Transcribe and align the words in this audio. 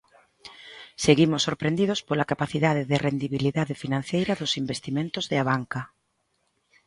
Seguimos 1.05 1.41
sorprendidos 1.47 1.99
pola 2.07 2.29
capacidade 2.31 2.83
de 2.91 2.97
rendibilidade 3.07 3.75
financeira 3.83 4.33
dos 4.41 4.53
investimentos 4.61 5.25
de 5.31 5.35
Abanca. 5.43 5.81